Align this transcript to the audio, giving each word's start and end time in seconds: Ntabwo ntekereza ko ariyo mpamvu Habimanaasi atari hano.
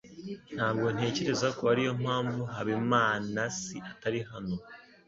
Ntabwo 0.55 0.87
ntekereza 0.95 1.47
ko 1.57 1.63
ariyo 1.73 1.91
mpamvu 2.01 2.41
Habimanaasi 2.53 3.75
atari 3.91 4.19
hano. 4.29 4.55